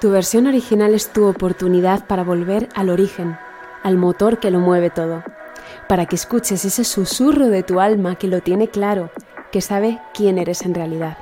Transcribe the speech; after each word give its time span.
Tu 0.00 0.10
versión 0.10 0.46
original 0.46 0.92
es 0.94 1.08
tu 1.08 1.24
oportunidad 1.24 2.06
para 2.06 2.22
volver 2.22 2.68
al 2.74 2.90
origen, 2.90 3.38
al 3.82 3.96
motor 3.96 4.38
que 4.38 4.50
lo 4.50 4.60
mueve 4.60 4.90
todo, 4.90 5.22
para 5.88 6.04
que 6.04 6.16
escuches 6.16 6.66
ese 6.66 6.84
susurro 6.84 7.48
de 7.48 7.62
tu 7.62 7.80
alma 7.80 8.16
que 8.16 8.28
lo 8.28 8.42
tiene 8.42 8.68
claro, 8.68 9.10
que 9.50 9.62
sabe 9.62 9.98
quién 10.12 10.36
eres 10.36 10.62
en 10.66 10.74
realidad. 10.74 11.16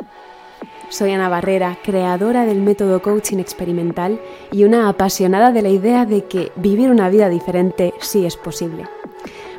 Soy 0.89 1.13
Ana 1.13 1.29
Barrera, 1.29 1.79
creadora 1.85 2.47
del 2.47 2.63
método 2.63 3.01
coaching 3.01 3.39
experimental 3.39 4.21
y 4.51 4.65
una 4.65 4.89
apasionada 4.89 5.53
de 5.53 5.63
la 5.63 5.69
idea 5.69 6.05
de 6.05 6.25
que 6.25 6.51
vivir 6.57 6.91
una 6.91 7.09
vida 7.09 7.29
diferente 7.29 7.95
sí 8.01 8.27
es 8.27 8.37
posible. 8.37 8.89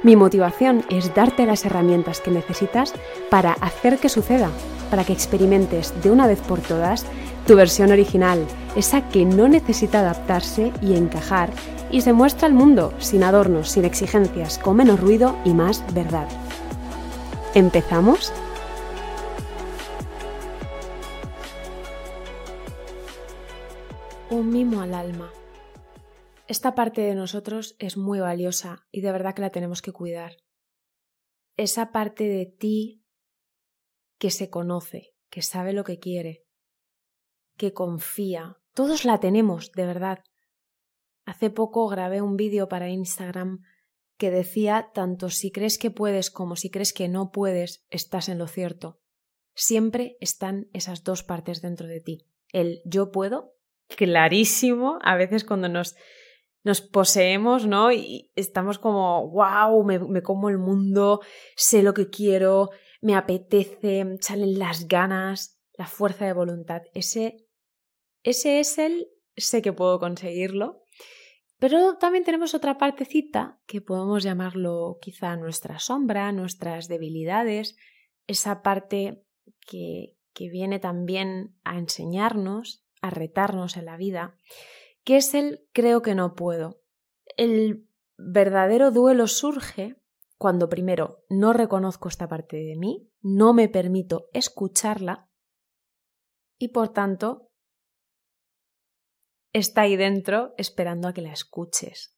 Mi 0.03 0.17
motivación 0.17 0.83
es 0.89 1.15
darte 1.15 1.45
las 1.45 1.65
herramientas 1.65 2.19
que 2.19 2.31
necesitas 2.31 2.93
para 3.29 3.53
hacer 3.53 3.97
que 3.97 4.09
suceda, 4.09 4.49
para 4.85 5.03
que 5.03 5.13
experimentes 5.13 5.93
de 6.01 6.11
una 6.11 6.27
vez 6.27 6.39
por 6.41 6.59
todas 6.59 7.05
tu 7.45 7.55
versión 7.55 7.91
original, 7.91 8.45
esa 8.75 9.07
que 9.09 9.25
no 9.25 9.47
necesita 9.47 9.99
adaptarse 9.99 10.73
y 10.81 10.95
encajar 10.95 11.51
y 11.91 12.01
se 12.01 12.13
muestra 12.13 12.47
al 12.47 12.53
mundo 12.53 12.93
sin 12.99 13.23
adornos, 13.23 13.69
sin 13.69 13.85
exigencias, 13.85 14.57
con 14.57 14.77
menos 14.77 14.99
ruido 14.99 15.37
y 15.45 15.53
más 15.53 15.83
verdad. 15.93 16.27
¿Empezamos? 17.53 18.33
Un 24.29 24.49
mimo 24.49 24.81
al 24.81 24.93
alma. 24.93 25.31
Esta 26.47 26.75
parte 26.75 27.01
de 27.01 27.15
nosotros 27.15 27.75
es 27.79 27.95
muy 27.95 28.19
valiosa 28.19 28.85
y 28.91 29.01
de 29.01 29.11
verdad 29.11 29.33
que 29.33 29.41
la 29.41 29.51
tenemos 29.51 29.81
que 29.81 29.93
cuidar. 29.93 30.37
Esa 31.57 31.91
parte 31.91 32.25
de 32.25 32.45
ti 32.45 33.04
que 34.25 34.31
se 34.31 34.49
conoce, 34.49 35.13
que 35.29 35.43
sabe 35.43 35.71
lo 35.71 35.83
que 35.83 35.99
quiere, 35.99 36.45
que 37.57 37.73
confía. 37.73 38.57
Todos 38.73 39.05
la 39.05 39.19
tenemos, 39.19 39.71
de 39.73 39.85
verdad. 39.85 40.23
Hace 41.25 41.51
poco 41.51 41.87
grabé 41.87 42.23
un 42.23 42.35
vídeo 42.35 42.67
para 42.67 42.89
Instagram 42.89 43.61
que 44.17 44.31
decía 44.31 44.89
tanto 44.95 45.29
si 45.29 45.51
crees 45.51 45.77
que 45.77 45.91
puedes 45.91 46.31
como 46.31 46.55
si 46.55 46.71
crees 46.71 46.91
que 46.91 47.07
no 47.07 47.29
puedes, 47.29 47.85
estás 47.91 48.27
en 48.27 48.39
lo 48.39 48.47
cierto. 48.47 48.99
Siempre 49.53 50.17
están 50.21 50.69
esas 50.73 51.03
dos 51.03 51.21
partes 51.21 51.61
dentro 51.61 51.85
de 51.85 52.01
ti. 52.01 52.25
El 52.51 52.81
yo 52.83 53.11
puedo, 53.11 53.53
clarísimo, 53.95 54.97
a 55.03 55.15
veces 55.17 55.43
cuando 55.43 55.69
nos, 55.69 55.95
nos 56.63 56.81
poseemos, 56.81 57.67
¿no? 57.67 57.91
Y 57.91 58.31
estamos 58.33 58.79
como, 58.79 59.29
wow, 59.29 59.83
me, 59.83 59.99
me 59.99 60.23
como 60.23 60.49
el 60.49 60.57
mundo, 60.57 61.21
sé 61.55 61.83
lo 61.83 61.93
que 61.93 62.09
quiero, 62.09 62.71
me 63.05 63.15
apetece, 63.15 64.17
salen 64.19 64.57
las 64.57 64.87
ganas, 64.87 65.61
la 65.77 65.85
fuerza 65.85 66.25
de 66.25 66.33
voluntad. 66.33 66.81
Ese 66.95 67.45
ese 68.23 68.59
es 68.59 68.79
el 68.79 69.07
sé 69.37 69.61
que 69.61 69.71
puedo 69.71 69.99
conseguirlo. 69.99 70.81
Pero 71.59 71.97
también 71.99 72.23
tenemos 72.23 72.55
otra 72.55 72.79
partecita 72.79 73.61
que 73.67 73.79
podemos 73.79 74.23
llamarlo 74.23 74.97
quizá 74.99 75.35
nuestra 75.37 75.77
sombra, 75.77 76.31
nuestras 76.31 76.87
debilidades, 76.87 77.77
esa 78.25 78.63
parte 78.63 79.23
que, 79.67 80.17
que 80.33 80.49
viene 80.49 80.79
también 80.79 81.55
a 81.63 81.77
enseñarnos, 81.77 82.83
a 83.03 83.11
retarnos 83.11 83.77
en 83.77 83.85
la 83.85 83.97
vida, 83.97 84.35
que 85.03 85.17
es 85.17 85.35
el 85.35 85.67
creo 85.71 86.01
que 86.01 86.15
no 86.15 86.33
puedo. 86.33 86.81
El 87.37 87.87
verdadero 88.17 88.89
duelo 88.89 89.27
surge 89.27 89.95
cuando 90.37 90.69
primero 90.69 91.23
no 91.29 91.53
reconozco 91.53 92.09
esta 92.09 92.27
parte 92.27 92.57
de 92.57 92.75
mí, 92.75 93.09
no 93.21 93.53
me 93.53 93.69
permito 93.69 94.29
escucharla 94.33 95.29
y 96.57 96.69
por 96.69 96.89
tanto 96.89 97.51
está 99.53 99.81
ahí 99.81 99.95
dentro 99.95 100.53
esperando 100.57 101.07
a 101.07 101.13
que 101.13 101.21
la 101.21 101.31
escuches. 101.31 102.11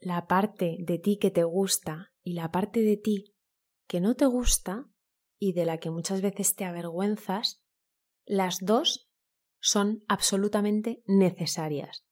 La 0.00 0.26
parte 0.26 0.76
de 0.80 0.98
ti 0.98 1.18
que 1.18 1.30
te 1.30 1.44
gusta 1.44 2.12
y 2.22 2.34
la 2.34 2.50
parte 2.50 2.80
de 2.80 2.98
ti 2.98 3.34
que 3.86 4.00
no 4.00 4.16
te 4.16 4.26
gusta 4.26 4.90
y 5.44 5.52
de 5.52 5.66
la 5.66 5.76
que 5.76 5.90
muchas 5.90 6.22
veces 6.22 6.54
te 6.54 6.64
avergüenzas, 6.64 7.62
las 8.24 8.60
dos 8.60 9.10
son 9.60 10.02
absolutamente 10.08 11.02
necesarias. 11.06 12.06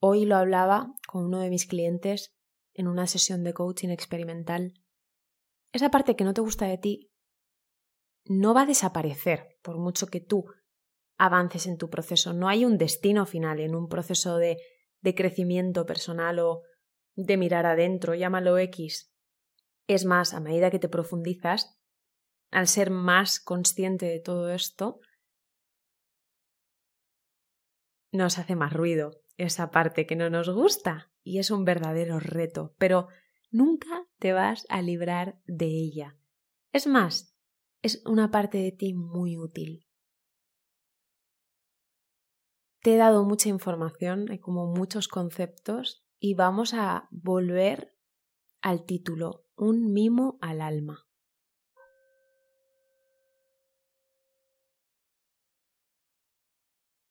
Hoy 0.00 0.24
lo 0.24 0.34
hablaba 0.34 0.92
con 1.06 1.26
uno 1.26 1.38
de 1.38 1.50
mis 1.50 1.66
clientes 1.66 2.34
en 2.72 2.88
una 2.88 3.06
sesión 3.06 3.44
de 3.44 3.54
coaching 3.54 3.90
experimental, 3.90 4.74
esa 5.70 5.92
parte 5.92 6.16
que 6.16 6.24
no 6.24 6.34
te 6.34 6.40
gusta 6.40 6.66
de 6.66 6.78
ti 6.78 7.12
no 8.24 8.54
va 8.54 8.62
a 8.62 8.66
desaparecer 8.66 9.56
por 9.62 9.78
mucho 9.78 10.08
que 10.08 10.20
tú 10.20 10.46
avances 11.16 11.66
en 11.68 11.76
tu 11.76 11.90
proceso. 11.90 12.32
No 12.32 12.48
hay 12.48 12.64
un 12.64 12.76
destino 12.76 13.24
final 13.24 13.60
en 13.60 13.76
un 13.76 13.88
proceso 13.88 14.38
de, 14.38 14.56
de 15.00 15.14
crecimiento 15.14 15.86
personal 15.86 16.40
o 16.40 16.62
de 17.14 17.36
mirar 17.36 17.66
adentro, 17.66 18.16
llámalo 18.16 18.58
X. 18.58 19.12
Es 19.86 20.04
más, 20.04 20.34
a 20.34 20.40
medida 20.40 20.72
que 20.72 20.80
te 20.80 20.88
profundizas, 20.88 21.78
al 22.50 22.68
ser 22.68 22.90
más 22.90 23.40
consciente 23.40 24.06
de 24.06 24.20
todo 24.20 24.50
esto, 24.50 25.00
nos 28.12 28.38
hace 28.38 28.54
más 28.54 28.72
ruido 28.72 29.20
esa 29.36 29.70
parte 29.70 30.06
que 30.06 30.16
no 30.16 30.30
nos 30.30 30.48
gusta 30.48 31.10
y 31.22 31.38
es 31.38 31.50
un 31.50 31.64
verdadero 31.64 32.20
reto, 32.20 32.74
pero 32.78 33.08
nunca 33.50 34.06
te 34.18 34.32
vas 34.32 34.66
a 34.68 34.82
librar 34.82 35.40
de 35.46 35.66
ella. 35.66 36.16
Es 36.72 36.86
más, 36.86 37.36
es 37.82 38.02
una 38.06 38.30
parte 38.30 38.58
de 38.58 38.72
ti 38.72 38.94
muy 38.94 39.36
útil. 39.36 39.86
Te 42.80 42.94
he 42.94 42.96
dado 42.96 43.24
mucha 43.24 43.48
información, 43.48 44.30
hay 44.30 44.38
como 44.38 44.66
muchos 44.66 45.08
conceptos 45.08 46.06
y 46.18 46.34
vamos 46.34 46.74
a 46.74 47.08
volver 47.10 47.96
al 48.60 48.84
título, 48.84 49.46
un 49.56 49.92
mimo 49.92 50.38
al 50.40 50.60
alma. 50.60 51.03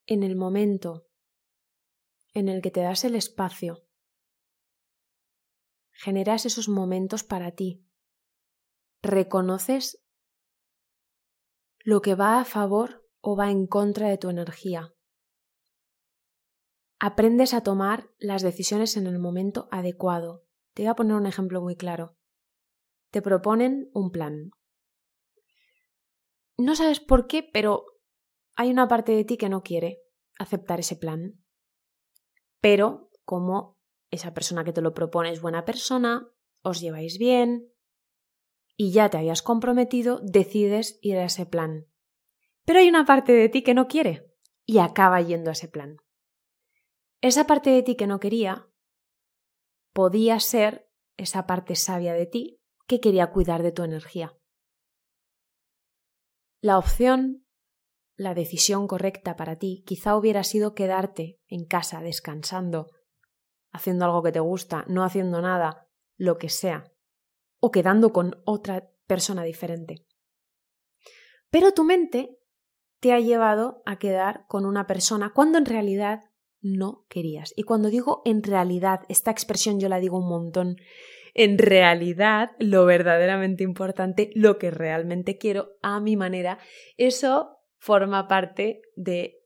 En 0.06 0.24
el 0.24 0.36
momento 0.36 1.08
en 2.34 2.50
el 2.50 2.62
que 2.62 2.72
te 2.72 2.82
das 2.82 3.06
el 3.06 3.16
espacio 3.16 3.88
generas 5.94 6.46
esos 6.46 6.68
momentos 6.68 7.24
para 7.24 7.52
ti. 7.52 7.86
Reconoces 9.02 10.04
lo 11.80 12.02
que 12.02 12.16
va 12.16 12.42
a 12.42 12.46
favor 12.46 13.08
o 13.22 13.38
va 13.38 13.50
en 13.50 13.68
contra 13.68 14.10
de 14.10 14.18
tu 14.18 14.30
energía. 14.30 14.94
Aprendes 17.00 17.54
a 17.54 17.64
tomar 17.64 18.10
las 18.18 18.42
decisiones 18.42 18.98
en 18.98 19.08
el 19.08 19.20
momento 19.20 19.70
adecuado. 19.72 20.46
Te 20.74 20.84
voy 20.84 20.90
a 20.90 20.96
poner 20.96 21.16
un 21.16 21.28
ejemplo 21.28 21.62
muy 21.62 21.78
claro. 21.78 22.18
Te 23.12 23.22
proponen 23.22 23.90
un 23.94 24.12
plan. 24.12 24.52
No 26.58 26.76
sabes 26.76 27.00
por 27.00 27.28
qué, 27.28 27.44
pero 27.44 27.93
hay 28.56 28.72
una 28.72 28.88
parte 28.88 29.12
de 29.14 29.24
ti 29.24 29.38
que 29.38 29.50
no 29.50 29.64
quiere 29.64 30.02
aceptar 30.38 30.80
ese 30.80 30.96
plan. 30.96 31.44
Pero 32.62 33.10
como 33.26 33.78
esa 34.12 34.34
persona 34.34 34.64
que 34.64 34.74
te 34.74 34.82
lo 34.82 34.94
propone 34.94 35.32
es 35.32 35.42
buena 35.42 35.66
persona, 35.66 36.30
os 36.62 36.80
lleváis 36.80 37.18
bien 37.18 37.72
y 38.76 38.92
ya 38.92 39.10
te 39.10 39.18
habías 39.18 39.42
comprometido, 39.42 40.20
decides 40.24 41.00
ir 41.02 41.18
a 41.18 41.26
ese 41.26 41.46
plan. 41.46 41.88
Pero 42.66 42.80
hay 42.80 42.90
una 42.90 43.06
parte 43.06 43.34
de 43.34 43.50
ti 43.50 43.62
que 43.62 43.74
no 43.74 43.88
quiere 43.88 44.34
y 44.66 44.80
acaba 44.80 45.22
yendo 45.22 45.50
a 45.50 45.54
ese 45.54 45.68
plan. 45.68 45.98
Esa 47.22 47.46
parte 47.46 47.70
de 47.70 47.84
ti 47.84 47.96
que 47.96 48.08
no 48.08 48.20
quería 48.20 48.68
podía 49.94 50.40
ser 50.40 50.90
esa 51.18 51.46
parte 51.46 51.76
sabia 51.76 52.14
de 52.14 52.26
ti 52.26 52.62
que 52.88 53.00
quería 53.00 53.32
cuidar 53.32 53.64
de 53.64 53.72
tu 53.72 53.84
energía. 53.84 54.38
La 56.62 56.78
opción, 56.78 57.43
la 58.16 58.34
decisión 58.34 58.88
correcta 58.88 59.36
para 59.36 59.58
ti 59.58 59.84
quizá 59.86 60.16
hubiera 60.16 60.44
sido 60.44 60.74
quedarte 60.74 61.40
en 61.48 61.66
casa 61.66 62.02
descansando 62.02 62.90
haciendo 63.74 64.06
algo 64.06 64.24
que 64.24 64.32
te 64.32 64.40
gusta, 64.40 64.86
no 64.88 65.04
haciendo 65.04 65.42
nada, 65.42 65.88
lo 66.16 66.38
que 66.38 66.48
sea, 66.48 66.86
o 67.60 67.72
quedando 67.72 68.14
con 68.14 68.42
otra 68.46 68.90
persona 69.08 69.44
diferente. 69.44 70.06
Pero 71.50 71.74
tu 71.74 71.84
mente 71.84 72.38
te 73.00 73.12
ha 73.12 73.20
llevado 73.20 73.82
a 73.86 73.98
quedar 73.98 74.46
con 74.48 74.66
una 74.66 74.88
persona 74.88 75.34
cuando 75.34 75.58
en 75.58 75.66
realidad 75.66 76.22
no 76.62 77.06
querías. 77.10 77.52
Y 77.58 77.64
cuando 77.64 77.90
digo 77.90 78.22
en 78.24 78.44
realidad, 78.44 79.02
esta 79.10 79.32
expresión 79.32 79.80
yo 79.80 79.90
la 79.90 80.00
digo 80.00 80.20
un 80.20 80.30
montón, 80.30 80.78
en 81.34 81.58
realidad 81.58 82.52
lo 82.60 82.86
verdaderamente 82.86 83.64
importante, 83.64 84.30
lo 84.36 84.60
que 84.60 84.70
realmente 84.72 85.38
quiero 85.38 85.72
a 85.82 86.00
mi 86.00 86.16
manera, 86.16 86.60
eso 86.96 87.53
forma 87.84 88.30
parte 88.30 88.82
de 88.96 89.44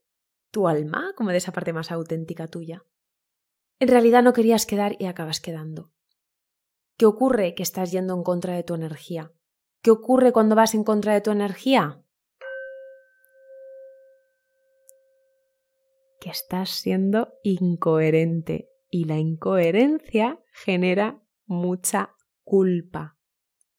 tu 0.52 0.68
alma, 0.68 1.12
como 1.16 1.30
de 1.30 1.38
esa 1.38 1.50
parte 1.50 1.72
más 1.72 1.90
auténtica 1.90 2.46
tuya. 2.46 2.84
en 3.80 3.88
realidad 3.88 4.22
no 4.22 4.32
querías 4.32 4.64
quedar 4.64 4.94
y 5.00 5.06
acabas 5.06 5.40
quedando. 5.40 5.92
¿Qué 6.96 7.06
ocurre? 7.06 7.56
Que 7.56 7.64
estás 7.64 7.90
yendo 7.90 8.14
en 8.14 8.22
contra 8.22 8.54
de 8.54 8.62
tu 8.62 8.74
energía. 8.74 9.32
¿Qué 9.82 9.90
ocurre 9.90 10.30
cuando 10.32 10.54
vas 10.54 10.74
en 10.74 10.84
contra 10.84 11.14
de 11.14 11.20
tu 11.20 11.32
energía? 11.32 12.04
Que 16.20 16.30
estás 16.30 16.70
siendo 16.70 17.34
incoherente 17.42 18.68
y 18.88 19.04
la 19.04 19.18
incoherencia 19.18 20.40
genera 20.52 21.20
mucha 21.44 22.14
culpa. 22.44 23.16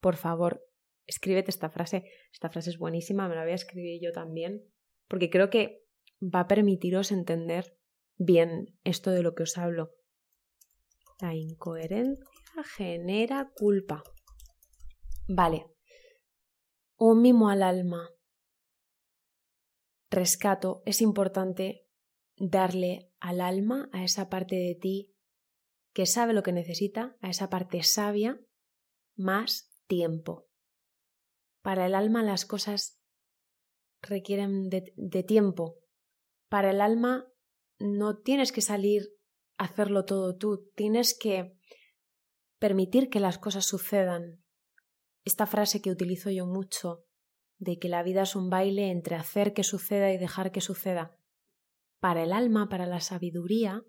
Por 0.01 0.15
favor, 0.15 0.68
escríbete 1.09 1.51
esta 1.51 1.69
frase. 1.69 2.03
Esta 2.31 2.49
frase 2.49 2.69
es 2.69 2.77
buenísima, 2.77 3.27
me 3.27 3.35
la 3.35 3.43
voy 3.43 3.51
a 3.51 3.55
escribir 3.55 3.99
yo 4.01 4.11
también, 4.11 4.63
porque 5.07 5.29
creo 5.29 5.49
que 5.49 5.83
va 6.21 6.41
a 6.41 6.47
permitiros 6.47 7.11
entender 7.11 7.77
bien 8.17 8.77
esto 8.83 9.11
de 9.11 9.23
lo 9.23 9.33
que 9.33 9.43
os 9.43 9.57
hablo. 9.57 9.91
La 11.19 11.33
incoherencia 11.35 12.25
genera 12.75 13.51
culpa. 13.55 14.03
Vale. 15.27 15.65
Un 16.97 17.21
mimo 17.21 17.49
al 17.49 17.63
alma. 17.63 18.09
Rescato. 20.09 20.81
Es 20.85 21.01
importante 21.01 21.85
darle 22.37 23.11
al 23.19 23.41
alma, 23.41 23.89
a 23.91 24.03
esa 24.03 24.29
parte 24.29 24.55
de 24.55 24.75
ti 24.75 25.15
que 25.93 26.05
sabe 26.05 26.33
lo 26.33 26.43
que 26.43 26.53
necesita, 26.53 27.17
a 27.21 27.29
esa 27.29 27.49
parte 27.49 27.83
sabia, 27.83 28.39
más 29.15 29.69
tiempo. 29.87 30.48
Para 31.61 31.85
el 31.85 31.95
alma 31.95 32.23
las 32.23 32.45
cosas 32.45 32.99
requieren 34.01 34.69
de, 34.69 35.23
tiempo. 35.23 35.79
Para 36.47 36.71
el 36.71 36.81
alma 36.81 37.27
no 37.79 38.17
tienes 38.17 38.51
que 38.51 38.61
salir 38.61 39.09
a 39.57 39.65
hacerlo 39.65 40.05
todo 40.05 40.37
tú, 40.37 40.71
tienes 40.75 41.17
que 41.17 41.57
permitir 42.59 43.09
que 43.09 43.19
las 43.19 43.37
cosas 43.37 43.65
sucedan. 43.65 44.43
Esta 45.25 45.45
frase 45.45 45.81
que 45.81 45.91
utilizo 45.91 46.29
yo 46.29 46.45
mucho, 46.45 47.05
de 47.57 47.77
que 47.77 47.89
la 47.89 48.03
vida 48.03 48.23
es 48.23 48.35
un 48.35 48.49
baile 48.49 48.89
entre 48.89 49.15
hacer 49.15 49.53
que 49.53 49.63
suceda 49.63 50.11
y 50.13 50.17
dejar 50.17 50.51
que 50.51 50.61
suceda. 50.61 51.17
Para 51.99 52.23
el 52.23 52.31
alma, 52.31 52.69
para 52.69 52.85
la 52.85 53.01
sabiduría, 53.01 53.83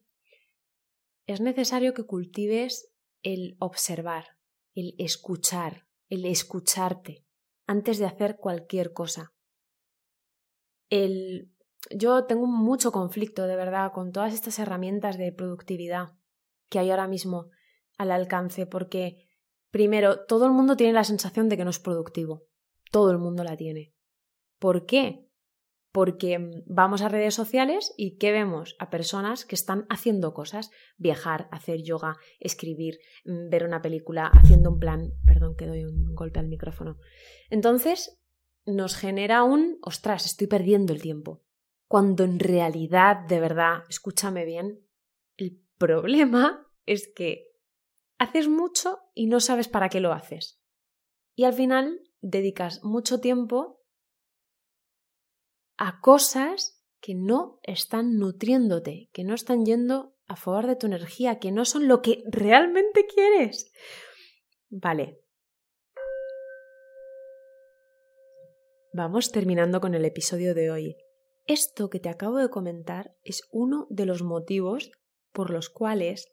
es 1.27 1.41
necesario 1.41 1.95
que 1.95 2.03
cultives 2.03 2.93
el 3.23 3.57
observar, 3.61 4.39
el 4.75 4.97
escuchar, 4.99 5.87
el 6.09 6.25
escucharte, 6.25 7.25
antes 7.71 8.01
de 8.01 8.05
hacer 8.05 8.37
cualquier 8.37 8.93
cosa. 8.93 9.33
El... 10.89 11.53
Yo 11.95 12.25
tengo 12.25 12.47
mucho 12.47 12.91
conflicto, 12.91 13.47
de 13.47 13.55
verdad, 13.55 13.93
con 13.93 14.11
todas 14.11 14.35
estas 14.35 14.59
herramientas 14.59 15.17
de 15.17 15.31
productividad 15.31 16.09
que 16.69 16.81
hay 16.81 16.91
ahora 16.91 17.07
mismo 17.07 17.51
al 17.97 18.11
alcance, 18.11 18.67
porque, 18.67 19.29
primero, 19.71 20.27
todo 20.27 20.47
el 20.47 20.53
mundo 20.53 20.77
tiene 20.77 20.93
la 20.95 21.05
sensación 21.05 21.49
de 21.49 21.57
que 21.57 21.65
no 21.65 21.71
es 21.71 21.79
productivo. 21.79 22.43
Todo 22.91 23.13
el 23.13 23.19
mundo 23.19 23.45
la 23.45 23.57
tiene. 23.57 23.95
¿Por 24.59 24.85
qué? 24.85 25.31
porque 25.93 26.39
mm, 26.39 26.63
vamos 26.67 27.03
a 27.03 27.09
redes 27.09 27.35
sociales 27.35 27.93
y 27.97 28.17
¿qué 28.19 28.33
vemos? 28.33 28.77
A 28.79 28.91
personas 28.91 29.45
que 29.45 29.55
están 29.55 29.87
haciendo 29.89 30.35
cosas, 30.35 30.71
viajar, 30.97 31.49
hacer 31.51 31.83
yoga, 31.83 32.17
escribir, 32.39 32.99
mm, 33.25 33.51
ver 33.51 33.65
una 33.65 33.83
película, 33.83 34.27
haciendo 34.27 34.71
un 34.71 34.79
plan, 34.79 35.13
perdón 35.41 35.57
que 35.57 35.67
doy 35.67 35.85
un 35.85 36.15
golpe 36.15 36.39
al 36.39 36.49
micrófono. 36.49 36.99
Entonces 37.49 38.21
nos 38.67 38.95
genera 38.95 39.43
un, 39.43 39.79
ostras, 39.83 40.27
estoy 40.27 40.47
perdiendo 40.47 40.93
el 40.93 41.01
tiempo. 41.01 41.43
Cuando 41.89 42.25
en 42.25 42.39
realidad, 42.39 43.27
de 43.27 43.41
verdad, 43.41 43.85
escúchame 43.89 44.45
bien, 44.45 44.87
el 45.39 45.61
problema 45.79 46.71
es 46.85 47.09
que 47.09 47.49
haces 48.19 48.49
mucho 48.49 48.99
y 49.15 49.27
no 49.27 49.41
sabes 49.41 49.69
para 49.69 49.89
qué 49.89 50.01
lo 50.01 50.13
haces. 50.13 50.61
Y 51.35 51.45
al 51.45 51.55
final 51.55 52.01
dedicas 52.21 52.85
mucho 52.85 53.21
tiempo 53.21 53.83
a 55.79 56.01
cosas 56.01 56.85
que 57.01 57.15
no 57.15 57.61
están 57.63 58.19
nutriéndote, 58.19 59.09
que 59.15 59.25
no 59.25 59.35
están 59.35 59.65
yendo 59.65 60.15
a 60.27 60.37
favor 60.37 60.67
de 60.67 60.77
tu 60.77 60.87
energía, 60.87 61.39
que 61.39 61.51
no 61.51 61.65
son 61.65 61.89
lo 61.89 62.03
que 62.03 62.23
realmente 62.27 63.07
quieres. 63.07 63.73
Vale. 64.69 65.21
Vamos 68.93 69.31
terminando 69.31 69.81
con 69.81 69.95
el 69.95 70.05
episodio 70.05 70.53
de 70.53 70.73
hoy. 70.73 70.97
Esto 71.47 71.91
que 71.91 72.01
te 72.01 72.09
acabo 72.09 72.39
de 72.39 72.51
comentar 72.51 73.15
es 73.23 73.49
uno 73.53 73.87
de 73.89 74.05
los 74.05 74.25
motivos 74.25 74.91
por 75.31 75.51
los 75.51 75.71
cuales 75.71 76.33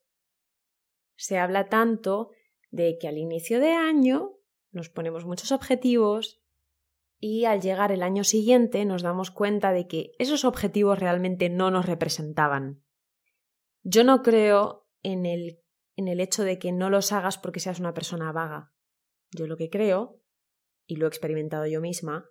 se 1.15 1.37
habla 1.37 1.69
tanto 1.69 2.31
de 2.71 2.97
que 2.99 3.07
al 3.07 3.19
inicio 3.19 3.59
de 3.59 3.73
año 3.73 4.39
nos 4.71 4.89
ponemos 4.89 5.23
muchos 5.23 5.51
objetivos, 5.51 6.41
y 7.19 7.45
al 7.45 7.61
llegar 7.61 7.91
el 7.91 8.01
año 8.01 8.23
siguiente 8.23 8.85
nos 8.85 9.03
damos 9.03 9.29
cuenta 9.29 9.71
de 9.71 9.87
que 9.87 10.13
esos 10.17 10.43
objetivos 10.43 10.97
realmente 10.97 11.49
no 11.49 11.69
nos 11.69 11.85
representaban. 11.85 12.83
Yo 13.83 14.03
no 14.03 14.23
creo 14.23 14.87
en 15.03 15.27
el, 15.27 15.61
en 15.95 16.07
el 16.07 16.19
hecho 16.19 16.43
de 16.43 16.57
que 16.57 16.71
no 16.71 16.89
los 16.89 17.11
hagas 17.11 17.37
porque 17.37 17.59
seas 17.59 17.79
una 17.79 17.93
persona 17.93 18.31
vaga. 18.31 18.73
Yo 19.29 19.45
lo 19.45 19.57
que 19.57 19.69
creo, 19.69 20.23
y 20.87 20.95
lo 20.95 21.05
he 21.05 21.09
experimentado 21.09 21.67
yo 21.67 21.81
misma, 21.81 22.29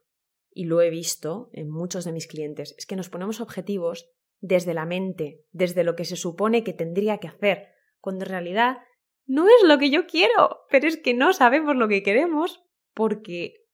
y 0.56 0.64
lo 0.64 0.80
he 0.80 0.88
visto 0.88 1.50
en 1.52 1.68
muchos 1.68 2.06
de 2.06 2.12
mis 2.12 2.26
clientes, 2.26 2.74
es 2.78 2.86
que 2.86 2.96
nos 2.96 3.10
ponemos 3.10 3.42
objetivos 3.42 4.08
desde 4.40 4.72
la 4.72 4.86
mente, 4.86 5.44
desde 5.52 5.84
lo 5.84 5.96
que 5.96 6.06
se 6.06 6.16
supone 6.16 6.64
que 6.64 6.72
tendría 6.72 7.18
que 7.18 7.28
hacer, 7.28 7.68
cuando 8.00 8.24
en 8.24 8.30
realidad 8.30 8.78
no 9.26 9.48
es 9.48 9.68
lo 9.68 9.76
que 9.76 9.90
yo 9.90 10.06
quiero, 10.06 10.60
pero 10.70 10.88
es 10.88 10.96
que 10.96 11.12
no 11.12 11.34
sabemos 11.34 11.76
lo 11.76 11.88
que 11.88 12.02
queremos 12.02 12.64
porque 12.94 13.66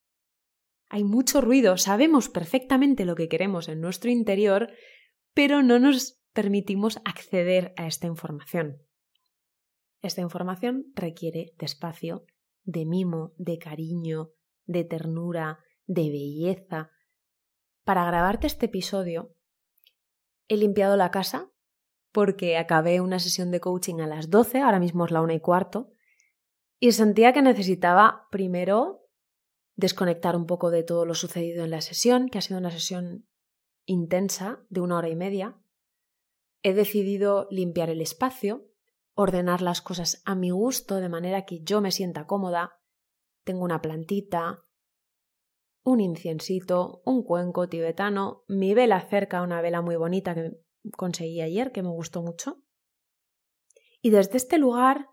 hay 0.88 1.04
mucho 1.04 1.40
ruido, 1.40 1.76
sabemos 1.76 2.28
perfectamente 2.28 3.04
lo 3.04 3.14
que 3.14 3.28
queremos 3.28 3.68
en 3.68 3.80
nuestro 3.80 4.10
interior, 4.10 4.72
pero 5.34 5.62
no 5.62 5.78
nos 5.78 6.20
permitimos 6.32 7.00
acceder 7.04 7.74
a 7.76 7.86
esta 7.86 8.08
información. 8.08 8.82
Esta 10.00 10.20
información 10.20 10.86
requiere 10.96 11.52
de 11.58 11.64
espacio, 11.64 12.24
de 12.64 12.86
mimo, 12.86 13.34
de 13.36 13.58
cariño, 13.58 14.30
de 14.64 14.82
ternura, 14.82 15.60
de 15.86 16.02
belleza. 16.10 16.90
Para 17.84 18.04
grabarte 18.04 18.46
este 18.46 18.66
episodio, 18.66 19.34
he 20.48 20.56
limpiado 20.56 20.96
la 20.96 21.10
casa 21.10 21.50
porque 22.12 22.58
acabé 22.58 23.00
una 23.00 23.18
sesión 23.18 23.50
de 23.50 23.60
coaching 23.60 24.00
a 24.00 24.06
las 24.06 24.30
12, 24.30 24.60
ahora 24.60 24.78
mismo 24.78 25.06
es 25.06 25.10
la 25.10 25.22
una 25.22 25.34
y 25.34 25.40
cuarto, 25.40 25.90
y 26.78 26.92
sentía 26.92 27.32
que 27.32 27.42
necesitaba 27.42 28.28
primero 28.30 29.08
desconectar 29.76 30.36
un 30.36 30.46
poco 30.46 30.70
de 30.70 30.82
todo 30.82 31.06
lo 31.06 31.14
sucedido 31.14 31.64
en 31.64 31.70
la 31.70 31.80
sesión, 31.80 32.28
que 32.28 32.38
ha 32.38 32.42
sido 32.42 32.58
una 32.58 32.70
sesión 32.70 33.26
intensa 33.86 34.64
de 34.68 34.80
una 34.80 34.98
hora 34.98 35.08
y 35.08 35.16
media. 35.16 35.58
He 36.62 36.74
decidido 36.74 37.48
limpiar 37.50 37.88
el 37.88 38.00
espacio, 38.00 38.68
ordenar 39.14 39.62
las 39.62 39.80
cosas 39.80 40.22
a 40.24 40.34
mi 40.34 40.50
gusto 40.50 40.96
de 40.96 41.08
manera 41.08 41.44
que 41.44 41.60
yo 41.62 41.80
me 41.80 41.90
sienta 41.90 42.26
cómoda. 42.26 42.78
Tengo 43.44 43.64
una 43.64 43.82
plantita, 43.82 44.64
un 45.84 46.00
inciencito, 46.00 47.02
un 47.04 47.22
cuenco 47.22 47.68
tibetano, 47.68 48.44
mi 48.48 48.74
vela 48.74 49.00
cerca, 49.00 49.42
una 49.42 49.60
vela 49.60 49.82
muy 49.82 49.96
bonita 49.96 50.34
que 50.34 50.52
conseguí 50.96 51.40
ayer, 51.40 51.72
que 51.72 51.82
me 51.82 51.90
gustó 51.90 52.22
mucho. 52.22 52.62
Y 54.00 54.10
desde 54.10 54.36
este 54.36 54.58
lugar 54.58 55.08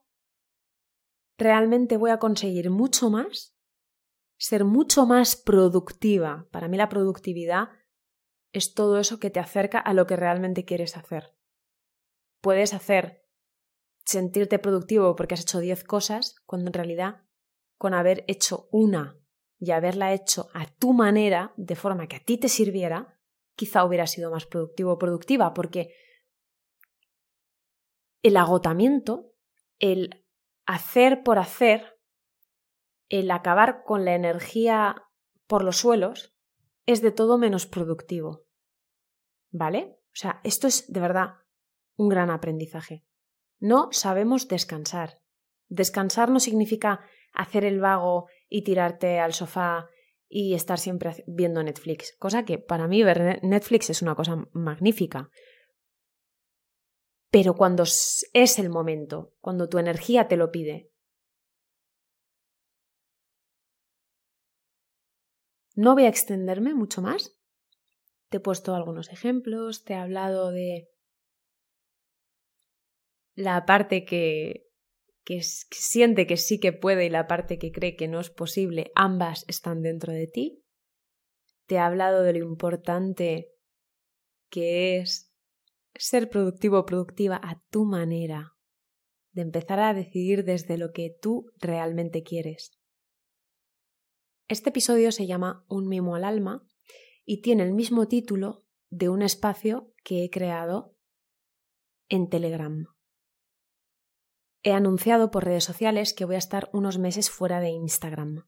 realmente 1.38 1.98
voy 1.98 2.12
a 2.12 2.20
conseguir 2.20 2.70
mucho 2.70 3.10
más 3.10 3.56
ser 4.40 4.64
mucho 4.64 5.06
más 5.06 5.36
productiva. 5.36 6.48
Para 6.50 6.68
mí 6.68 6.78
la 6.78 6.90
productividad 6.90 7.70
es 8.54 8.74
todo 8.74 8.98
eso 8.98 9.20
que 9.20 9.30
te 9.30 9.40
acerca 9.40 9.80
a 9.80 9.94
lo 9.94 10.08
que 10.08 10.16
realmente 10.16 10.66
quieres 10.66 10.98
hacer. 10.98 11.36
Puedes 12.42 12.74
hacer 12.74 13.28
sentirte 14.06 14.58
productivo 14.58 15.16
porque 15.16 15.36
has 15.36 15.42
hecho 15.42 15.60
10 15.60 15.84
cosas, 15.84 16.36
cuando 16.46 16.70
en 16.70 16.74
realidad 16.74 17.26
con 17.78 17.94
haber 17.94 18.24
hecho 18.28 18.70
una 18.72 19.20
y 19.60 19.72
haberla 19.72 20.13
hecho 20.13 20.50
a 20.54 20.66
tu 20.66 20.94
manera, 20.94 21.54
de 21.58 21.75
forma 21.75 22.08
que 22.08 22.16
a 22.16 22.24
ti 22.24 22.38
te 22.38 22.48
sirviera, 22.48 23.20
quizá 23.56 23.84
hubiera 23.84 24.08
sido 24.08 24.32
más 24.32 24.46
productivo 24.46 24.94
o 24.94 24.98
productiva, 24.98 25.54
porque 25.54 25.94
el 28.22 28.38
agotamiento, 28.38 29.34
el 29.80 30.25
hacer 30.66 31.24
por 31.24 31.39
hacer, 31.39 32.00
el 33.10 33.32
acabar 33.32 33.84
con 33.84 34.06
la 34.06 34.16
energía 34.16 35.04
por 35.48 35.63
los 35.63 35.78
suelos 35.78 36.36
es 36.86 37.01
de 37.01 37.12
todo 37.12 37.38
menos 37.38 37.66
productivo. 37.66 38.46
¿Vale? 39.51 40.00
O 40.08 40.16
sea, 40.16 40.39
esto 40.44 40.68
es 40.68 40.92
de 40.92 41.00
verdad 41.00 41.34
un 41.96 42.08
gran 42.08 42.30
aprendizaje. 42.30 43.04
No 43.60 43.89
sabemos 43.92 44.48
descansar. 44.48 45.22
Descansar 45.68 46.30
no 46.30 46.39
significa 46.39 47.01
hacer 47.34 47.66
el 47.66 47.80
vago 47.80 48.28
y 48.50 48.63
tirarte 48.63 49.20
al 49.20 49.34
sofá 49.34 49.88
y 50.27 50.53
estar 50.53 50.77
siempre 50.77 51.24
viendo 51.27 51.63
Netflix, 51.63 52.15
cosa 52.20 52.44
que 52.44 52.58
para 52.58 52.88
mí 52.88 53.03
ver 53.03 53.39
Netflix 53.44 53.89
es 53.89 54.01
una 54.01 54.15
cosa 54.15 54.48
magnífica. 54.51 55.29
pero 57.32 57.56
cuando 57.56 57.84
es 57.84 58.60
el 58.60 58.70
momento, 58.70 59.34
cuando 59.39 59.70
tu 59.70 59.77
energía 59.77 60.27
te 60.27 60.38
lo 60.38 60.51
pide. 60.51 60.91
No 65.75 65.94
voy 65.94 66.06
a 66.06 66.10
extenderme 66.10 66.74
mucho 66.74 67.01
más. 67.01 67.38
Te 68.29 68.38
he 68.38 68.39
puesto 68.39 68.75
algunos 68.75 69.10
ejemplos, 69.10 69.84
te 69.84 69.94
he 69.94 69.98
hablado 69.98 70.51
de 70.51 70.89
la 73.36 73.65
parte 73.65 74.06
que, 74.06 74.69
que, 75.29 75.43
siente 75.43 76.25
que 76.25 76.38
sí 76.38 76.59
que 76.59 76.74
puede 76.74 77.05
y 77.05 77.09
la 77.12 77.27
parte 77.27 77.59
que 77.59 77.71
cree 77.71 77.95
que 77.95 78.07
no 78.07 78.19
es 78.19 78.31
posible, 78.31 78.91
ambas 78.95 79.45
están 79.48 79.83
dentro 79.83 80.12
de 80.12 80.25
ti. 80.25 80.65
Te 81.67 81.75
he 81.75 81.77
hablado 81.77 82.24
de 82.24 82.33
lo 82.33 82.39
importante 82.39 83.51
que 84.50 84.98
es 84.98 85.31
ser 85.93 86.31
productivo 86.31 86.79
o 86.79 86.86
productiva 86.88 87.39
a 87.43 87.62
tu 87.69 87.86
manera, 87.86 88.55
de 89.31 89.43
empezar 89.43 89.79
a 89.79 89.93
decidir 89.93 90.45
desde 90.45 90.79
lo 90.79 90.93
que 90.93 91.15
tú 91.21 91.51
realmente 91.59 92.24
quieres. 92.24 92.79
Este 94.48 94.69
episodio 94.69 95.12
se 95.12 95.27
llama 95.27 95.63
Un 95.69 95.88
mimo 95.88 96.15
al 96.15 96.24
alma 96.24 96.67
y 97.24 97.41
tiene 97.41 97.62
el 97.62 97.74
mismo 97.74 98.07
título 98.07 98.65
de 98.89 99.09
un 99.09 99.21
espacio 99.21 99.93
que 100.03 100.24
he 100.24 100.31
creado 100.31 100.95
en 102.07 102.29
Telegram. 102.29 102.88
He 104.62 104.74
anunciado 104.74 105.32
por 105.32 105.46
redes 105.46 105.63
sociales 105.63 106.13
que 106.13 106.25
voy 106.25 106.36
a 106.36 106.39
estar 106.39 106.70
unos 106.74 106.98
meses 106.98 107.30
fuera 107.30 107.60
de 107.60 107.70
Instagram. 107.70 108.48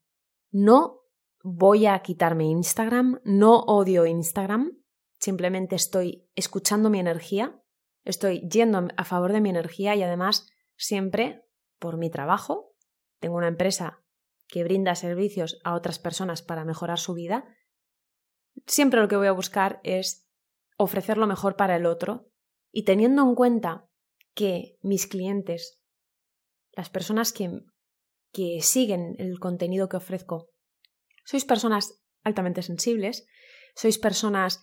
No 0.51 1.01
voy 1.43 1.85
a 1.85 1.99
quitarme 1.99 2.45
Instagram, 2.45 3.21
no 3.23 3.59
odio 3.59 4.05
Instagram, 4.05 4.83
simplemente 5.19 5.75
estoy 5.75 6.29
escuchando 6.35 6.89
mi 6.89 6.99
energía, 6.99 7.61
estoy 8.03 8.47
yendo 8.49 8.87
a 8.97 9.05
favor 9.05 9.31
de 9.31 9.41
mi 9.41 9.49
energía 9.49 9.95
y 9.95 10.03
además 10.03 10.47
siempre 10.75 11.45
por 11.79 11.97
mi 11.97 12.09
trabajo. 12.09 12.75
Tengo 13.19 13.37
una 13.37 13.47
empresa 13.47 14.03
que 14.47 14.63
brinda 14.63 14.95
servicios 14.95 15.59
a 15.63 15.73
otras 15.75 15.99
personas 15.99 16.41
para 16.41 16.65
mejorar 16.65 16.99
su 16.99 17.13
vida 17.13 17.45
siempre 18.67 18.99
lo 18.99 19.07
que 19.07 19.17
voy 19.17 19.27
a 19.27 19.31
buscar 19.31 19.79
es 19.83 20.27
ofrecer 20.77 21.17
lo 21.17 21.27
mejor 21.27 21.55
para 21.55 21.75
el 21.75 21.85
otro 21.85 22.29
y 22.71 22.83
teniendo 22.83 23.23
en 23.23 23.35
cuenta 23.35 23.87
que 24.33 24.77
mis 24.81 25.07
clientes, 25.07 25.80
las 26.73 26.89
personas 26.89 27.33
que, 27.33 27.49
que 28.31 28.61
siguen 28.61 29.15
el 29.17 29.39
contenido 29.39 29.89
que 29.89 29.97
ofrezco, 29.97 30.49
sois 31.25 31.45
personas 31.45 32.01
altamente 32.23 32.61
sensibles, 32.61 33.25
sois 33.75 33.97
personas 33.97 34.59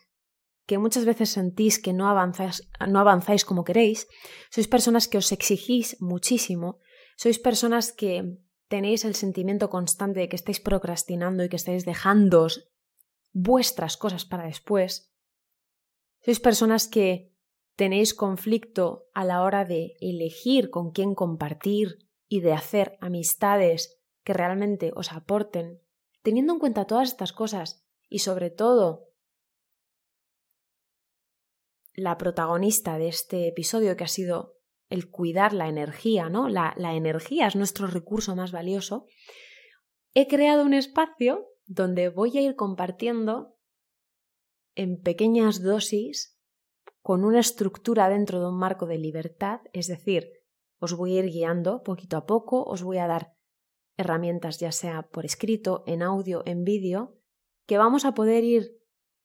que 0.69 0.77
muchas 0.77 1.05
veces 1.05 1.31
sentís 1.31 1.81
que 1.81 1.93
no 1.93 2.09
avanzáis, 2.09 2.69
no 2.87 3.01
avanzáis 3.01 3.45
como 3.45 3.65
queréis, 3.65 4.07
sois 4.53 4.69
personas 4.69 5.09
que 5.09 5.17
os 5.17 5.33
exigís 5.33 5.97
muchísimo, 6.01 6.81
sois 7.17 7.41
personas 7.41 7.93
que 7.93 8.45
tenéis 8.69 9.05
el 9.09 9.17
sentimiento 9.17 9.71
constante 9.71 10.21
de 10.21 10.29
que 10.29 10.37
estáis 10.37 10.61
procrastinando 10.61 11.43
y 11.43 11.49
que 11.49 11.57
estáis 11.57 11.85
dejándoos 11.89 12.69
vuestras 13.33 13.97
cosas 13.97 14.25
para 14.25 14.45
después. 14.45 15.11
Sois 16.21 16.41
personas 16.41 16.87
que 16.87 17.33
tenéis 17.79 18.13
conflicto 18.13 19.07
a 19.15 19.25
la 19.25 19.41
hora 19.45 19.65
de 19.65 19.95
elegir 20.01 20.69
con 20.69 20.91
quién 20.91 21.15
compartir 21.15 22.09
y 22.27 22.41
de 22.41 22.53
hacer 22.53 22.99
amistades 23.01 24.01
que 24.25 24.33
realmente 24.33 24.91
os 24.97 25.13
aporten, 25.13 25.81
teniendo 26.23 26.55
en 26.55 26.59
cuenta 26.59 26.89
todas 26.89 27.11
estas 27.11 27.33
cosas 27.33 27.87
y 28.09 28.19
sobre 28.19 28.51
todo 28.51 29.07
la 31.95 32.19
protagonista 32.19 32.99
de 32.99 33.07
este 33.07 33.47
episodio 33.47 33.97
que 33.97 34.03
ha 34.03 34.09
sido 34.09 34.57
el 34.89 35.09
cuidar 35.09 35.53
la 35.53 35.69
energía, 35.69 36.29
¿no? 36.29 36.49
La, 36.49 36.75
la 36.77 36.95
energía 36.95 37.47
es 37.47 37.55
nuestro 37.55 37.87
recurso 37.87 38.35
más 38.35 38.51
valioso. 38.51 39.07
He 40.15 40.27
creado 40.27 40.65
un 40.65 40.75
espacio 40.75 41.47
donde 41.67 42.09
voy 42.09 42.37
a 42.39 42.41
ir 42.41 42.57
compartiendo 42.57 43.57
en 44.75 45.01
pequeñas 45.01 45.63
dosis 45.63 46.38
con 47.09 47.25
una 47.25 47.41
estructura 47.41 48.11
dentro 48.11 48.39
de 48.39 48.49
un 48.49 48.59
marco 48.59 48.85
de 48.85 48.99
libertad, 48.99 49.63
es 49.73 49.87
decir, 49.87 50.31
os 50.79 50.93
voy 50.95 51.17
a 51.17 51.21
ir 51.21 51.31
guiando 51.31 51.83
poquito 51.83 52.19
a 52.19 52.27
poco, 52.27 52.63
os 52.65 52.83
voy 52.83 52.99
a 52.99 53.07
dar 53.07 53.35
herramientas 53.97 54.61
ya 54.61 54.73
sea 54.73 55.09
por 55.09 55.25
escrito, 55.25 55.85
en 55.87 56.03
audio, 56.03 56.43
en 56.45 56.65
vídeo, 56.65 57.19
que 57.67 57.79
vamos 57.79 58.05
a 58.05 58.13
poder 58.13 58.45
ir 58.45 58.77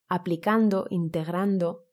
aplicando, 0.08 0.86
integrando, 0.88 1.84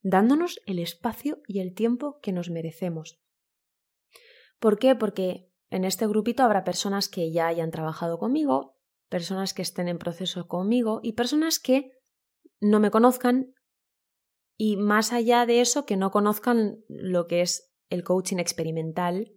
dándonos 0.00 0.58
el 0.64 0.78
espacio 0.78 1.42
y 1.46 1.60
el 1.60 1.74
tiempo 1.74 2.18
que 2.22 2.32
nos 2.32 2.48
merecemos. 2.48 3.20
¿Por 4.58 4.78
qué? 4.78 4.94
Porque 4.96 5.52
en 5.68 5.84
este 5.84 6.06
grupito 6.06 6.44
habrá 6.44 6.64
personas 6.64 7.10
que 7.10 7.30
ya 7.30 7.46
hayan 7.46 7.70
trabajado 7.70 8.18
conmigo, 8.18 8.78
personas 9.10 9.52
que 9.52 9.60
estén 9.60 9.88
en 9.88 9.98
proceso 9.98 10.48
conmigo 10.48 11.00
y 11.02 11.12
personas 11.12 11.58
que 11.58 11.90
no 12.58 12.80
me 12.80 12.90
conozcan 12.90 13.52
y 14.56 14.76
más 14.76 15.12
allá 15.12 15.46
de 15.46 15.60
eso 15.60 15.86
que 15.86 15.96
no 15.96 16.10
conozcan 16.10 16.78
lo 16.88 17.26
que 17.26 17.42
es 17.42 17.72
el 17.88 18.04
coaching 18.04 18.38
experimental, 18.38 19.32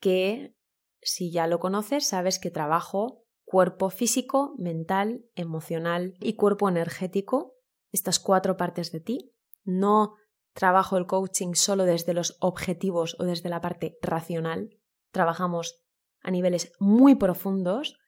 que 0.00 0.54
si 1.00 1.30
ya 1.30 1.46
lo 1.46 1.60
conoces 1.60 2.06
sabes 2.06 2.38
que 2.38 2.50
trabajo 2.50 3.24
cuerpo 3.44 3.90
físico, 3.90 4.54
mental, 4.58 5.26
emocional 5.34 6.14
y 6.20 6.34
cuerpo 6.34 6.68
energético, 6.68 7.54
estas 7.92 8.18
cuatro 8.18 8.56
partes 8.56 8.90
de 8.90 9.00
ti. 9.00 9.32
No 9.64 10.14
trabajo 10.54 10.96
el 10.96 11.06
coaching 11.06 11.54
solo 11.54 11.84
desde 11.84 12.14
los 12.14 12.36
objetivos 12.40 13.16
o 13.18 13.24
desde 13.24 13.48
la 13.48 13.60
parte 13.60 13.98
racional, 14.02 14.70
trabajamos 15.12 15.84
a 16.20 16.30
niveles 16.30 16.72
muy 16.80 17.14
profundos 17.16 17.98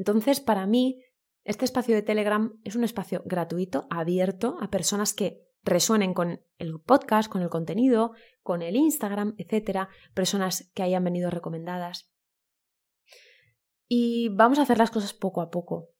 entonces, 0.00 0.40
para 0.40 0.66
mí, 0.66 1.02
este 1.44 1.64
espacio 1.64 1.94
de 1.94 2.02
Telegram 2.02 2.58
es 2.64 2.76
un 2.76 2.84
espacio 2.84 3.22
gratuito, 3.24 3.86
abierto 3.90 4.58
a 4.60 4.70
personas 4.70 5.14
que 5.14 5.46
resuenen 5.62 6.14
con 6.14 6.40
el 6.58 6.80
podcast, 6.80 7.30
con 7.30 7.42
el 7.42 7.48
contenido, 7.48 8.12
con 8.42 8.62
el 8.62 8.76
Instagram, 8.76 9.34
etcétera, 9.38 9.88
personas 10.14 10.70
que 10.74 10.82
hayan 10.82 11.04
venido 11.04 11.30
recomendadas. 11.30 12.10
Y 13.88 14.28
vamos 14.30 14.58
a 14.58 14.62
hacer 14.62 14.78
las 14.78 14.90
cosas 14.90 15.14
poco 15.14 15.40
a 15.40 15.50
poco. 15.50 15.90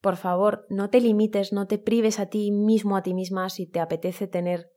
Por 0.00 0.16
favor, 0.16 0.66
no 0.70 0.88
te 0.90 1.00
limites, 1.00 1.52
no 1.52 1.66
te 1.66 1.78
prives 1.78 2.20
a 2.20 2.26
ti 2.26 2.50
mismo, 2.52 2.96
a 2.96 3.02
ti 3.02 3.12
misma, 3.12 3.50
si 3.50 3.66
te 3.66 3.80
apetece 3.80 4.26
tener 4.26 4.70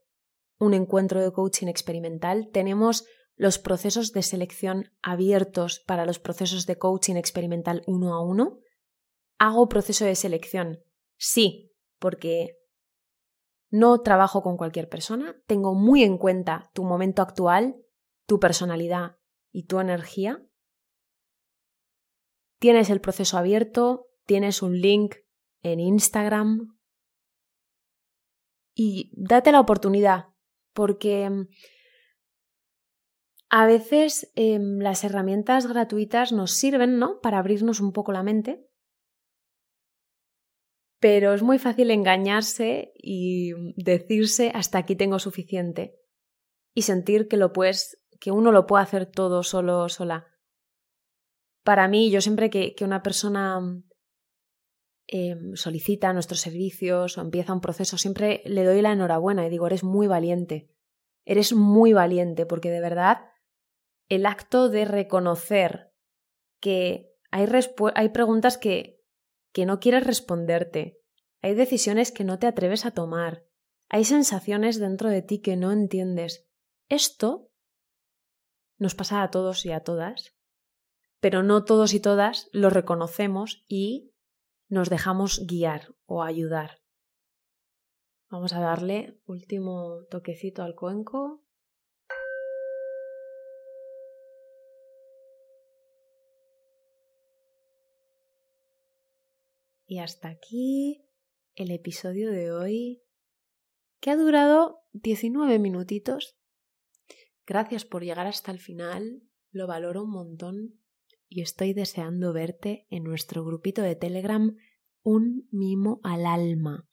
un 0.58 0.74
encuentro 0.74 1.20
de 1.20 1.32
coaching 1.32 1.68
experimental. 1.68 2.50
Tenemos 2.52 3.06
los 3.36 3.58
procesos 3.58 4.12
de 4.12 4.22
selección 4.22 4.92
abiertos 5.02 5.80
para 5.86 6.04
los 6.04 6.18
procesos 6.18 6.66
de 6.66 6.76
coaching 6.76 7.16
experimental 7.16 7.82
uno 7.86 8.14
a 8.14 8.22
uno? 8.22 8.58
¿Hago 9.40 9.70
proceso 9.70 10.04
de 10.04 10.16
selección? 10.16 10.84
Sí, 11.16 11.72
porque 11.98 12.58
no 13.70 14.02
trabajo 14.02 14.42
con 14.42 14.58
cualquier 14.58 14.90
persona, 14.90 15.34
tengo 15.46 15.74
muy 15.74 16.02
en 16.02 16.18
cuenta 16.18 16.70
tu 16.74 16.84
momento 16.84 17.22
actual, 17.22 17.82
tu 18.26 18.38
personalidad 18.38 19.16
y 19.50 19.64
tu 19.64 19.80
energía. 19.80 20.44
Tienes 22.58 22.90
el 22.90 23.00
proceso 23.00 23.38
abierto, 23.38 24.10
tienes 24.26 24.60
un 24.60 24.78
link 24.78 25.14
en 25.62 25.80
Instagram 25.80 26.78
y 28.74 29.10
date 29.16 29.52
la 29.52 29.60
oportunidad, 29.60 30.26
porque 30.74 31.46
a 33.48 33.64
veces 33.64 34.30
em, 34.34 34.80
las 34.80 35.02
herramientas 35.02 35.66
gratuitas 35.66 36.30
nos 36.30 36.52
sirven, 36.52 36.98
¿no? 36.98 37.20
Para 37.20 37.38
abrirnos 37.38 37.80
un 37.80 37.92
poco 37.92 38.12
la 38.12 38.22
mente. 38.22 38.66
Pero 41.00 41.32
es 41.32 41.42
muy 41.42 41.58
fácil 41.58 41.90
engañarse 41.90 42.92
y 42.94 43.52
decirse 43.82 44.52
hasta 44.54 44.78
aquí 44.78 44.96
tengo 44.96 45.18
suficiente. 45.18 45.96
Y 46.74 46.82
sentir 46.82 47.26
que 47.26 47.38
lo 47.38 47.52
puedes, 47.52 48.00
que 48.20 48.30
uno 48.30 48.52
lo 48.52 48.66
puede 48.66 48.84
hacer 48.84 49.06
todo 49.06 49.42
solo 49.42 49.88
sola. 49.88 50.26
Para 51.64 51.88
mí, 51.88 52.10
yo 52.10 52.20
siempre 52.20 52.50
que, 52.50 52.74
que 52.74 52.84
una 52.84 53.02
persona 53.02 53.60
em, 55.06 55.56
solicita 55.56 56.12
nuestros 56.12 56.40
servicios 56.40 57.16
o 57.16 57.22
empieza 57.22 57.54
un 57.54 57.60
proceso, 57.60 57.98
siempre 57.98 58.42
le 58.44 58.64
doy 58.64 58.82
la 58.82 58.92
enhorabuena 58.92 59.46
y 59.46 59.50
digo, 59.50 59.66
eres 59.66 59.82
muy 59.82 60.06
valiente. 60.06 60.70
Eres 61.24 61.54
muy 61.54 61.92
valiente 61.92 62.44
porque 62.44 62.70
de 62.70 62.80
verdad 62.80 63.30
el 64.08 64.26
acto 64.26 64.68
de 64.68 64.84
reconocer 64.84 65.92
que 66.60 67.14
hay, 67.30 67.48
hay 67.94 68.08
preguntas 68.10 68.58
que, 68.58 68.99
que 69.52 69.66
no 69.66 69.80
quieres 69.80 70.06
responderte, 70.06 70.98
hay 71.42 71.54
decisiones 71.54 72.12
que 72.12 72.24
no 72.24 72.38
te 72.38 72.46
atreves 72.46 72.84
a 72.86 72.90
tomar, 72.90 73.44
hay 73.88 74.04
sensaciones 74.04 74.78
dentro 74.78 75.08
de 75.08 75.22
ti 75.22 75.40
que 75.40 75.56
no 75.56 75.72
entiendes. 75.72 76.46
Esto 76.88 77.50
nos 78.78 78.94
pasa 78.94 79.22
a 79.22 79.30
todos 79.30 79.66
y 79.66 79.72
a 79.72 79.80
todas, 79.80 80.36
pero 81.20 81.42
no 81.42 81.64
todos 81.64 81.92
y 81.92 82.00
todas 82.00 82.48
lo 82.52 82.70
reconocemos 82.70 83.64
y 83.68 84.14
nos 84.68 84.88
dejamos 84.88 85.46
guiar 85.46 85.94
o 86.06 86.22
ayudar. 86.22 86.80
Vamos 88.30 88.52
a 88.52 88.60
darle 88.60 89.20
último 89.26 90.04
toquecito 90.08 90.62
al 90.62 90.76
cuenco. 90.76 91.42
Y 99.90 99.98
hasta 99.98 100.28
aquí 100.28 101.04
el 101.56 101.72
episodio 101.72 102.30
de 102.30 102.52
hoy, 102.52 103.02
que 103.98 104.12
ha 104.12 104.16
durado 104.16 104.84
19 104.92 105.58
minutitos. 105.58 106.38
Gracias 107.44 107.84
por 107.84 108.04
llegar 108.04 108.28
hasta 108.28 108.52
el 108.52 108.60
final, 108.60 109.24
lo 109.50 109.66
valoro 109.66 110.04
un 110.04 110.12
montón 110.12 110.80
y 111.28 111.42
estoy 111.42 111.72
deseando 111.72 112.32
verte 112.32 112.86
en 112.90 113.02
nuestro 113.02 113.44
grupito 113.44 113.82
de 113.82 113.96
Telegram 113.96 114.56
Un 115.02 115.48
mimo 115.50 115.98
al 116.04 116.24
alma. 116.24 116.88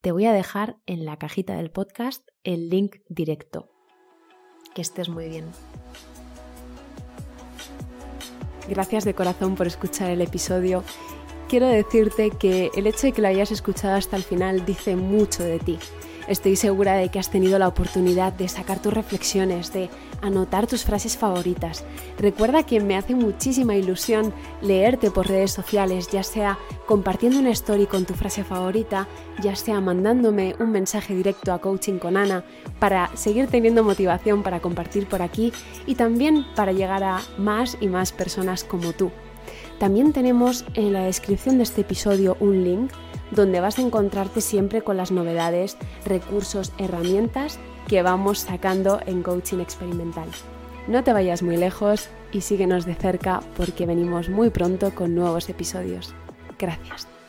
Te 0.00 0.10
voy 0.10 0.24
a 0.24 0.32
dejar 0.32 0.80
en 0.86 1.04
la 1.04 1.16
cajita 1.16 1.58
del 1.58 1.70
podcast 1.70 2.26
el 2.42 2.70
link 2.70 2.96
directo. 3.08 3.70
Que 4.74 4.82
estés 4.82 5.08
muy 5.08 5.28
bien. 5.28 5.44
Gracias 8.68 9.04
de 9.04 9.14
corazón 9.14 9.54
por 9.54 9.68
escuchar 9.68 10.10
el 10.10 10.22
episodio 10.22 10.82
quiero 11.50 11.66
decirte 11.66 12.30
que 12.30 12.70
el 12.76 12.86
hecho 12.86 13.08
de 13.08 13.12
que 13.12 13.20
lo 13.20 13.26
hayas 13.26 13.50
escuchado 13.50 13.96
hasta 13.96 14.16
el 14.16 14.22
final 14.22 14.64
dice 14.64 14.94
mucho 14.94 15.42
de 15.42 15.58
ti. 15.58 15.80
Estoy 16.28 16.54
segura 16.54 16.94
de 16.94 17.08
que 17.08 17.18
has 17.18 17.28
tenido 17.28 17.58
la 17.58 17.66
oportunidad 17.66 18.32
de 18.32 18.46
sacar 18.46 18.80
tus 18.80 18.94
reflexiones, 18.94 19.72
de 19.72 19.90
anotar 20.22 20.68
tus 20.68 20.84
frases 20.84 21.16
favoritas. 21.16 21.84
Recuerda 22.20 22.62
que 22.62 22.78
me 22.78 22.96
hace 22.96 23.16
muchísima 23.16 23.74
ilusión 23.74 24.32
leerte 24.62 25.10
por 25.10 25.26
redes 25.26 25.50
sociales, 25.50 26.06
ya 26.12 26.22
sea 26.22 26.56
compartiendo 26.86 27.40
una 27.40 27.50
story 27.50 27.86
con 27.86 28.04
tu 28.04 28.14
frase 28.14 28.44
favorita, 28.44 29.08
ya 29.42 29.56
sea 29.56 29.80
mandándome 29.80 30.54
un 30.60 30.70
mensaje 30.70 31.16
directo 31.16 31.52
a 31.52 31.58
Coaching 31.58 31.98
con 31.98 32.16
Ana 32.16 32.44
para 32.78 33.10
seguir 33.16 33.48
teniendo 33.48 33.82
motivación 33.82 34.44
para 34.44 34.60
compartir 34.60 35.08
por 35.08 35.20
aquí 35.20 35.52
y 35.84 35.96
también 35.96 36.46
para 36.54 36.70
llegar 36.70 37.02
a 37.02 37.20
más 37.38 37.76
y 37.80 37.88
más 37.88 38.12
personas 38.12 38.62
como 38.62 38.92
tú. 38.92 39.10
También 39.80 40.12
tenemos 40.12 40.66
en 40.74 40.92
la 40.92 41.04
descripción 41.04 41.56
de 41.56 41.62
este 41.62 41.80
episodio 41.80 42.36
un 42.38 42.64
link 42.64 42.92
donde 43.30 43.60
vas 43.60 43.78
a 43.78 43.82
encontrarte 43.82 44.42
siempre 44.42 44.82
con 44.82 44.98
las 44.98 45.10
novedades, 45.10 45.78
recursos, 46.04 46.74
herramientas 46.76 47.58
que 47.88 48.02
vamos 48.02 48.40
sacando 48.40 49.00
en 49.06 49.22
coaching 49.22 49.60
experimental. 49.60 50.28
No 50.86 51.02
te 51.02 51.14
vayas 51.14 51.42
muy 51.42 51.56
lejos 51.56 52.10
y 52.30 52.42
síguenos 52.42 52.84
de 52.84 52.94
cerca 52.94 53.40
porque 53.56 53.86
venimos 53.86 54.28
muy 54.28 54.50
pronto 54.50 54.94
con 54.94 55.14
nuevos 55.14 55.48
episodios. 55.48 56.14
Gracias. 56.58 57.19